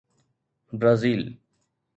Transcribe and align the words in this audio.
Brazil 0.73 1.37